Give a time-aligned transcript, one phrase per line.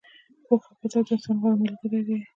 [0.45, 2.17] پوهه او کتاب د انسان غوره ملګري دي.